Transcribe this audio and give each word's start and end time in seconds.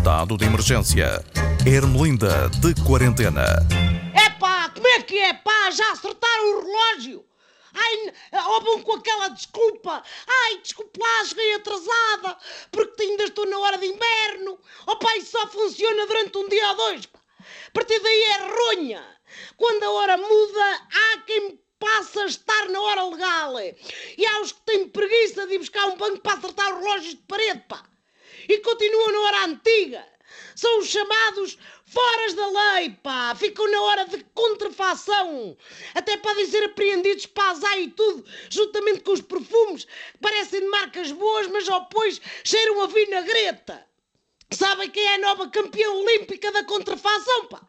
Estado 0.00 0.38
de 0.38 0.46
emergência. 0.46 1.22
Ermelinda 1.66 2.48
de 2.48 2.74
quarentena. 2.86 3.44
Epá, 4.26 4.70
como 4.70 4.88
é 4.88 5.02
que 5.02 5.18
é, 5.18 5.34
pá? 5.34 5.70
Já 5.70 5.92
acertaram 5.92 6.56
o 6.56 6.60
relógio? 6.64 7.22
Ai, 7.74 8.10
bom 8.64 8.82
com 8.82 8.94
aquela 8.94 9.28
desculpa. 9.28 10.02
Ai, 10.26 10.56
desculpa 10.62 10.98
lá, 10.98 11.24
cheguei 11.26 11.54
atrasada, 11.54 12.38
porque 12.72 13.02
ainda 13.02 13.24
estou 13.24 13.44
na 13.44 13.58
hora 13.58 13.76
de 13.76 13.88
inverno. 13.88 14.58
Ó 14.86 14.96
pá, 14.96 15.14
isso 15.18 15.32
só 15.32 15.46
funciona 15.48 16.06
durante 16.06 16.38
um 16.38 16.48
dia 16.48 16.70
ou 16.70 16.76
dois, 16.76 17.04
pá. 17.04 17.20
A 17.68 17.70
partir 17.70 18.00
daí 18.00 18.22
é 18.22 18.38
ronha. 18.38 19.04
Quando 19.58 19.82
a 19.82 19.90
hora 19.90 20.16
muda, 20.16 20.80
há 20.94 21.18
quem 21.26 21.60
passa 21.78 22.22
a 22.22 22.26
estar 22.26 22.70
na 22.70 22.80
hora 22.80 23.04
legal. 23.04 23.54
E 24.16 24.26
há 24.26 24.40
os 24.40 24.52
que 24.52 24.62
têm 24.62 24.88
preguiça 24.88 25.46
de 25.46 25.56
ir 25.56 25.58
buscar 25.58 25.88
um 25.88 25.98
banco 25.98 26.20
para 26.20 26.38
acertar 26.38 26.72
os 26.72 26.80
relógios 26.80 27.14
de 27.16 27.22
parede, 27.28 27.64
pá. 27.68 27.84
E 28.48 28.58
continuam 28.58 29.12
na 29.12 29.20
hora 29.20 29.44
antiga. 29.46 30.06
São 30.54 30.78
os 30.78 30.88
chamados 30.88 31.58
foras 31.84 32.34
da 32.34 32.46
lei, 32.46 32.90
pá. 33.02 33.34
Ficam 33.34 33.68
na 33.70 33.82
hora 33.82 34.04
de 34.06 34.24
contrafação. 34.34 35.56
Até 35.94 36.16
podem 36.18 36.46
ser 36.46 36.64
apreendidos 36.64 37.26
para 37.26 37.50
azar 37.50 37.78
e 37.78 37.88
tudo, 37.88 38.24
juntamente 38.48 39.00
com 39.00 39.12
os 39.12 39.20
perfumes, 39.20 39.84
que 39.84 40.18
parecem 40.20 40.60
de 40.60 40.66
marcas 40.66 41.12
boas, 41.12 41.48
mas 41.48 41.66
depois 41.66 42.20
cheiram 42.44 42.80
a 42.82 42.86
vinagreta. 42.86 43.86
Sabem 44.52 44.90
quem 44.90 45.04
é 45.04 45.14
a 45.14 45.18
nova 45.18 45.48
campeã 45.48 45.90
olímpica 45.90 46.50
da 46.52 46.64
contrafação, 46.64 47.46
pá? 47.46 47.60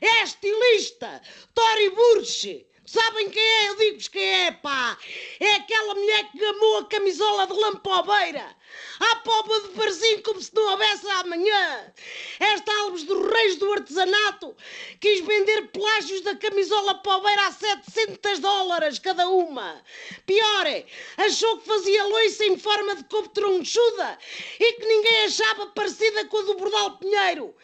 É 0.00 0.20
a 0.20 0.24
estilista 0.24 1.22
Tori 1.54 1.90
Burche. 1.90 2.66
Sabem 2.88 3.28
quem 3.28 3.42
é? 3.42 3.68
Eu 3.68 3.76
digo-vos 3.76 4.08
quem 4.08 4.46
é, 4.46 4.50
pá! 4.50 4.96
É 5.38 5.56
aquela 5.56 5.94
mulher 5.94 6.30
que 6.30 6.38
gamou 6.38 6.78
a 6.78 6.86
camisola 6.86 7.46
de 7.46 7.52
lampobeira! 7.52 8.56
À 8.98 9.16
pobre 9.16 9.60
de 9.60 9.68
barzinho 9.74 10.22
como 10.22 10.40
se 10.40 10.54
não 10.54 10.70
houvesse 10.70 11.06
amanhã! 11.06 11.92
Esta 12.40 12.72
Alves 12.80 13.02
dos 13.02 13.30
Reis 13.30 13.56
do 13.56 13.70
Artesanato 13.74 14.56
quis 15.02 15.20
vender 15.20 15.68
plágios 15.68 16.22
da 16.22 16.34
camisola 16.36 16.94
pobeira 16.94 17.48
a 17.48 17.52
700 17.52 18.38
dólares 18.38 18.98
cada 18.98 19.28
uma! 19.28 19.84
Pior 20.24 20.66
é, 20.66 20.86
achou 21.18 21.58
que 21.58 21.66
fazia 21.66 22.06
loiça 22.06 22.46
em 22.46 22.56
forma 22.56 22.96
de 22.96 23.04
couve 23.04 23.28
tronchuda 23.28 24.18
e 24.58 24.72
que 24.72 24.86
ninguém 24.86 25.24
achava 25.26 25.66
parecida 25.66 26.24
com 26.24 26.38
a 26.38 26.42
do 26.42 26.54
Bordal 26.54 26.96
Pinheiro! 26.96 27.54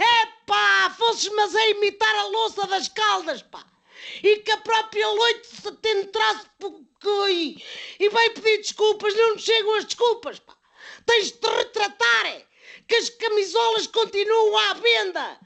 Epá, 0.00 0.92
fosses 0.98 1.28
mas 1.28 1.54
a 1.54 1.68
imitar 1.68 2.14
a 2.16 2.26
louça 2.26 2.66
das 2.66 2.88
caldas, 2.88 3.40
pá! 3.40 3.73
E 4.22 4.38
que 4.38 4.50
a 4.50 4.58
própria 4.58 5.08
Loite 5.08 5.46
se 5.46 5.72
tentasse 5.72 6.46
e, 7.30 7.62
e 8.00 8.08
vai 8.08 8.30
pedir 8.30 8.58
desculpas, 8.58 9.14
não 9.14 9.38
chegam 9.38 9.74
as 9.74 9.84
desculpas, 9.84 10.38
pá. 10.38 10.56
Tens 11.06 11.32
de 11.32 11.38
te 11.38 11.46
retratar, 11.48 12.26
é, 12.26 12.46
que 12.88 12.94
as 12.94 13.10
camisolas 13.10 13.86
continuam 13.86 14.56
à 14.56 14.74
venda. 14.74 15.40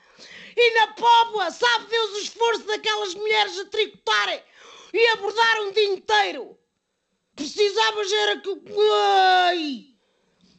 E 0.57 0.75
na 0.75 0.89
Póvoa, 0.89 1.51
sabe 1.51 1.87
Deus 1.87 2.11
o 2.13 2.19
esforço 2.19 2.65
daquelas 2.65 3.15
mulheres 3.15 3.59
a 3.59 3.65
tricotarem 3.67 4.43
e 4.93 5.07
abordar 5.09 5.63
um 5.63 5.73
dia 5.73 5.85
inteiro. 5.85 6.59
Precisavas 7.35 8.13
era 8.13 8.41
que... 8.41 8.51
Ai! 8.93 9.98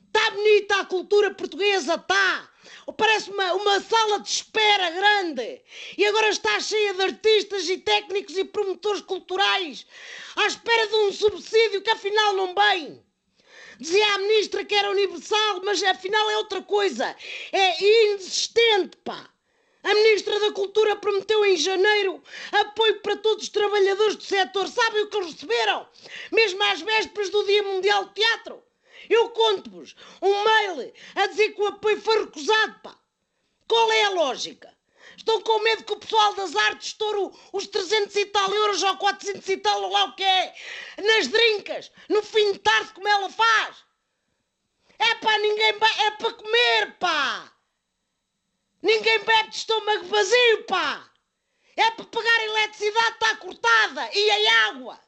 Está 0.09 0.31
bonita 0.31 0.79
a 0.79 0.85
cultura 0.85 1.31
portuguesa, 1.35 1.93
está! 1.93 2.49
Parece 2.97 3.29
uma, 3.29 3.53
uma 3.53 3.79
sala 3.79 4.19
de 4.19 4.29
espera 4.29 4.89
grande. 4.89 5.61
E 5.95 6.05
agora 6.05 6.29
está 6.29 6.59
cheia 6.59 6.95
de 6.95 7.01
artistas 7.03 7.69
e 7.69 7.77
técnicos 7.77 8.35
e 8.35 8.43
promotores 8.43 9.01
culturais 9.01 9.85
à 10.35 10.47
espera 10.47 10.87
de 10.87 10.95
um 10.95 11.13
subsídio 11.13 11.81
que 11.83 11.91
afinal 11.91 12.33
não 12.33 12.55
vem. 12.55 13.05
Dizia 13.79 14.15
a 14.15 14.17
ministra 14.17 14.65
que 14.65 14.73
era 14.73 14.89
universal, 14.89 15.61
mas 15.63 15.83
afinal 15.83 16.29
é 16.31 16.37
outra 16.37 16.63
coisa. 16.63 17.15
É 17.51 17.83
inexistente, 18.09 18.97
pá. 18.97 19.29
A 19.83 19.93
Ministra 19.93 20.37
da 20.41 20.51
Cultura 20.51 20.95
prometeu 20.97 21.45
em 21.45 21.55
janeiro 21.55 22.21
apoio 22.51 22.99
para 22.99 23.15
todos 23.15 23.43
os 23.43 23.49
trabalhadores 23.49 24.15
do 24.15 24.23
setor. 24.23 24.67
Sabem 24.67 25.03
o 25.03 25.07
que 25.07 25.17
eles 25.17 25.33
receberam? 25.33 25.87
Mesmo 26.31 26.61
às 26.63 26.81
vésperas 26.81 27.29
do 27.29 27.45
Dia 27.45 27.63
Mundial 27.63 28.05
do 28.05 28.13
Teatro. 28.13 28.61
Eu 29.09 29.29
conto-vos 29.31 29.95
um 30.21 30.43
mail 30.43 30.93
a 31.15 31.25
dizer 31.25 31.53
que 31.53 31.61
o 31.61 31.67
apoio 31.67 31.99
foi 31.99 32.25
recusado, 32.25 32.79
pá. 32.81 32.95
Qual 33.67 33.91
é 33.91 34.03
a 34.03 34.09
lógica? 34.11 34.77
Estão 35.17 35.41
com 35.41 35.59
medo 35.59 35.83
que 35.83 35.93
o 35.93 35.99
pessoal 35.99 36.33
das 36.33 36.55
artes 36.55 36.87
estoure 36.89 37.35
os 37.51 37.67
300 37.67 38.15
e 38.15 38.25
tal 38.27 38.53
euros 38.53 38.83
ou 38.83 38.97
400 38.97 39.49
e 39.49 39.57
tal, 39.57 39.81
ou 39.83 39.91
lá 39.91 40.05
o 40.05 40.15
que 40.15 40.23
é, 40.23 40.55
nas 40.97 41.27
drincas, 41.27 41.91
no 42.07 42.23
fim 42.23 42.53
de 42.53 42.59
tarde, 42.59 42.93
como 42.93 43.07
ela 43.07 43.29
faz. 43.29 43.77
É 44.97 45.15
pá, 45.15 45.37
ninguém 45.39 45.69
é 45.69 46.11
para 46.11 46.33
comer, 46.33 46.97
pá. 46.99 47.51
Ninguém 48.81 49.19
bebe 49.19 49.49
de 49.49 49.55
estômago 49.57 50.05
vazio, 50.05 50.63
pá. 50.65 51.09
É 51.75 51.91
para 51.91 52.05
pagar 52.05 52.39
a 52.39 52.45
eletricidade, 52.45 53.13
está 53.13 53.35
cortada, 53.37 54.09
e 54.13 54.31
a 54.31 54.67
água. 54.67 54.99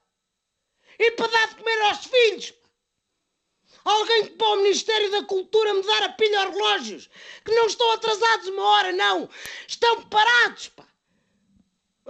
E 0.99 1.11
para 1.11 1.27
dar 1.27 1.47
de 1.49 1.55
comer 1.55 1.81
aos 1.83 2.05
filhos, 2.05 2.53
Alguém 3.83 4.25
que 4.25 4.31
para 4.31 4.47
o 4.47 4.55
Ministério 4.57 5.11
da 5.11 5.23
Cultura 5.23 5.73
me 5.73 5.83
dar 5.83 6.03
a 6.03 6.09
pilha 6.09 6.41
aos 6.41 6.55
relógios, 6.55 7.09
que 7.43 7.53
não 7.53 7.65
estão 7.65 7.91
atrasados 7.91 8.47
uma 8.47 8.63
hora, 8.63 8.91
não. 8.91 9.29
Estão 9.67 10.01
parados, 10.03 10.69
pá. 10.69 10.85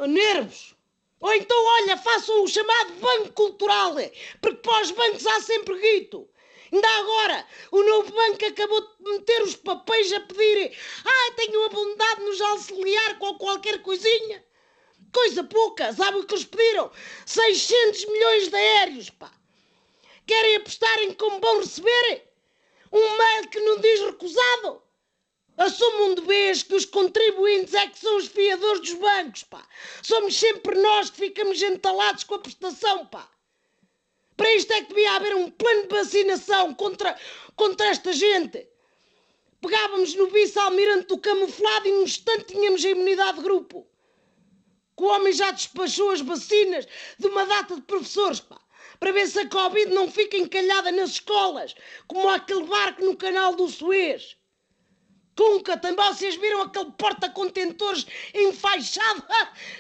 Nervos. 0.08 0.76
Ou 1.20 1.34
então, 1.34 1.66
olha, 1.66 1.98
façam 1.98 2.44
o 2.44 2.48
chamado 2.48 2.94
Banco 2.94 3.32
Cultural, 3.34 4.00
é, 4.00 4.12
porque 4.42 4.58
para 4.58 4.82
os 4.82 4.92
bancos 4.92 5.26
há 5.28 5.40
sempre 5.42 5.80
guito. 5.80 6.28
Ainda 6.72 6.88
agora, 6.88 7.46
o 7.72 7.84
novo 7.84 8.12
banco 8.12 8.46
acabou 8.46 8.82
de 8.82 9.12
meter 9.12 9.44
os 9.44 9.56
papéis 9.56 10.12
a 10.14 10.22
pedir 10.22 10.76
ah, 11.06 11.32
tenho 11.36 11.66
a 11.66 11.70
bondade 11.70 12.22
de 12.22 12.26
nos 12.26 12.42
auxiliar 12.42 13.20
com 13.20 13.38
qualquer 13.38 13.82
coisinha. 13.82 14.44
Coisa 15.14 15.44
pouca, 15.44 15.92
sabe 15.94 16.18
o 16.18 16.26
que 16.26 16.34
eles 16.34 16.46
pediram? 16.46 16.90
600 17.26 18.06
milhões 18.06 18.48
de 18.48 18.56
aéreos, 18.56 19.10
pá. 19.10 19.32
Querem 20.32 20.56
apostarem 20.56 21.14
como 21.16 21.42
vão 21.42 21.60
receber? 21.60 22.24
Um 22.90 23.18
mail 23.18 23.50
que 23.50 23.60
não 23.60 23.82
diz 23.82 24.00
recusado? 24.00 24.82
Assumam 25.58 26.16
de 26.16 26.22
vez 26.22 26.64
que 26.64 26.74
os 26.74 26.86
contribuintes 26.86 27.74
é 27.74 27.86
que 27.88 28.00
são 28.00 28.16
os 28.16 28.28
fiadores 28.28 28.80
dos 28.80 28.94
bancos, 28.94 29.44
pá. 29.44 29.62
Somos 30.02 30.38
sempre 30.38 30.80
nós 30.80 31.10
que 31.10 31.18
ficamos 31.18 31.62
entalados 31.62 32.24
com 32.24 32.36
a 32.36 32.40
prestação, 32.40 33.06
pá. 33.08 33.30
Para 34.38 34.56
isto 34.56 34.72
é 34.72 34.82
que 34.82 34.94
devia 34.94 35.18
haver 35.18 35.36
um 35.36 35.52
plano 35.52 35.82
de 35.82 35.96
vacinação 35.98 36.74
contra, 36.76 37.20
contra 37.58 37.88
esta 37.88 38.14
gente. 38.14 38.66
Pegávamos 39.60 40.16
no 40.16 40.28
vice-almirante 40.28 41.08
do 41.08 41.18
camuflado 41.18 41.90
e 41.90 41.92
num 41.92 42.04
instante 42.04 42.54
tínhamos 42.54 42.86
a 42.86 42.90
imunidade 42.90 43.40
de 43.40 43.44
grupo. 43.44 43.86
O 44.96 45.08
homem 45.08 45.34
já 45.34 45.52
despachou 45.52 46.12
as 46.12 46.22
vacinas 46.22 46.88
de 47.20 47.28
uma 47.28 47.46
data 47.46 47.76
de 47.76 47.82
professores, 47.82 48.40
pá 48.40 48.62
para 49.02 49.14
ver 49.14 49.28
se 49.28 49.40
a 49.40 49.50
Covid 49.50 49.92
não 49.92 50.12
fica 50.12 50.38
encalhada 50.38 50.92
nas 50.92 51.10
escolas, 51.10 51.74
como 52.06 52.30
aquele 52.30 52.66
barco 52.66 53.04
no 53.04 53.18
canal 53.18 53.56
do 53.56 53.68
Suez. 53.68 54.38
Cunca, 55.36 55.76
também 55.76 56.06
vocês 56.06 56.36
viram 56.36 56.62
aquele 56.62 56.92
porta-contentores 56.92 58.06
enfaixado? 58.32 59.26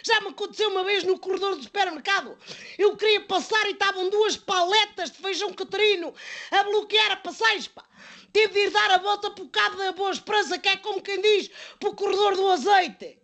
Já 0.03 0.21
me 0.21 0.29
aconteceu 0.29 0.71
uma 0.71 0.83
vez 0.83 1.03
no 1.03 1.19
corredor 1.19 1.55
do 1.55 1.61
supermercado. 1.61 2.35
Eu 2.79 2.97
queria 2.97 3.21
passar 3.21 3.63
e 3.67 3.73
estavam 3.73 4.09
duas 4.09 4.37
paletas 4.37 5.11
de 5.11 5.19
feijão 5.19 5.53
catarino 5.53 6.15
a 6.49 6.63
bloquear 6.63 7.11
a 7.11 7.17
passagem, 7.17 7.69
pá. 7.75 7.85
Tive 8.33 8.53
de 8.53 8.59
ir 8.61 8.69
dar 8.71 8.89
a 8.89 8.97
volta 8.97 9.29
por 9.29 9.47
cabo 9.49 9.77
da 9.77 9.91
Boa 9.91 10.09
Esperança, 10.09 10.57
que 10.57 10.69
é 10.69 10.77
como 10.77 10.99
quem 10.99 11.21
diz, 11.21 11.51
para 11.79 11.89
o 11.89 11.95
corredor 11.95 12.35
do 12.35 12.49
azeite. 12.49 13.19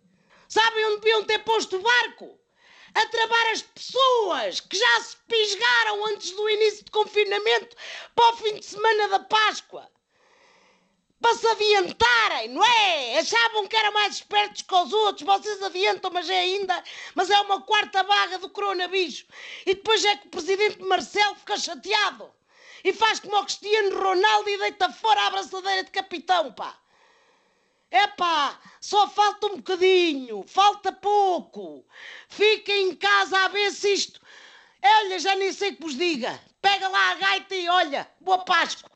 Sabem 0.46 0.84
onde 0.86 1.00
deviam 1.00 1.24
ter 1.24 1.40
posto 1.40 1.76
o 1.76 1.82
barco? 1.82 2.38
A 2.94 3.06
travar 3.06 3.46
as 3.52 3.62
pessoas 3.62 4.60
que 4.60 4.76
já 4.76 5.00
se 5.00 5.16
pisgaram 5.28 6.06
antes 6.06 6.30
do 6.32 6.48
início 6.48 6.84
de 6.84 6.90
confinamento 6.90 7.76
para 8.14 8.34
o 8.34 8.36
fim 8.36 8.54
de 8.54 8.64
semana 8.64 9.08
da 9.08 9.20
Páscoa. 9.20 9.90
Para 11.20 11.34
se 11.34 11.46
adiantarem, 11.48 12.48
não 12.50 12.64
é? 12.64 13.18
Achavam 13.18 13.66
que 13.66 13.76
eram 13.76 13.92
mais 13.92 14.14
espertos 14.14 14.62
que 14.62 14.74
os 14.74 14.92
outros, 14.92 15.26
vocês 15.26 15.60
adiantam, 15.62 16.12
mas 16.12 16.30
é 16.30 16.38
ainda, 16.38 16.84
mas 17.14 17.28
é 17.28 17.40
uma 17.40 17.60
quarta 17.62 18.04
vaga 18.04 18.38
do 18.38 18.48
coronavírus. 18.50 19.26
E 19.66 19.74
depois 19.74 20.04
é 20.04 20.16
que 20.16 20.28
o 20.28 20.30
presidente 20.30 20.80
Marcelo 20.82 21.34
fica 21.34 21.56
chateado 21.58 22.32
e 22.84 22.92
faz 22.92 23.18
como 23.18 23.36
o 23.36 23.44
Cristiano 23.44 23.98
Ronaldo 23.98 24.48
e 24.48 24.58
deita 24.58 24.92
fora 24.92 25.22
a 25.22 25.26
abraçadeira 25.26 25.82
de 25.82 25.90
capitão, 25.90 26.52
pá. 26.52 26.78
Epá, 27.90 28.58
só 28.80 29.08
falta 29.08 29.46
um 29.46 29.56
bocadinho, 29.56 30.44
falta 30.46 30.92
pouco. 30.92 31.86
Fiquem 32.28 32.90
em 32.90 32.94
casa 32.94 33.38
a 33.38 33.48
ver 33.48 33.70
se 33.72 33.92
isto. 33.94 34.20
Olha, 34.84 35.18
já 35.18 35.34
nem 35.34 35.52
sei 35.52 35.72
que 35.72 35.82
vos 35.82 35.96
diga. 35.96 36.38
Pega 36.60 36.86
lá 36.88 37.12
a 37.12 37.14
gaita 37.14 37.54
e 37.54 37.68
olha, 37.68 38.06
boa 38.20 38.44
Páscoa. 38.44 38.90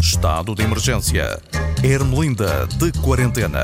Estado 0.00 0.54
de 0.54 0.62
emergência. 0.62 1.40
Ermelinda 1.84 2.66
de 2.66 2.92
quarentena. 3.00 3.62